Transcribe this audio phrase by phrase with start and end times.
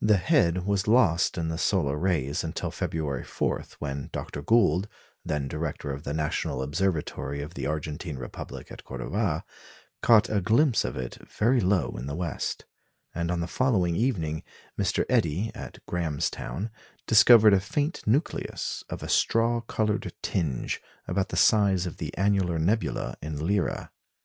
[0.00, 4.42] The head was lost in the solar rays until February 4, when Dr.
[4.42, 4.88] Gould,
[5.24, 9.44] then director of the National Observatory of the Argentine Republic at Cordoba,
[10.02, 12.64] caught a glimpse of it very low in the west;
[13.14, 14.42] and on the following evening,
[14.76, 15.04] Mr.
[15.08, 16.70] Eddie, at Graham's Town,
[17.06, 22.58] discovered a faint nucleus, of a straw coloured tinge, about the size of the annular
[22.58, 23.92] nebula in Lyra.